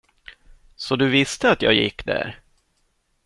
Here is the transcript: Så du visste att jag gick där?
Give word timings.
Så 0.75 0.95
du 0.95 1.09
visste 1.09 1.51
att 1.51 1.61
jag 1.61 1.73
gick 1.73 2.05
där? 2.05 2.39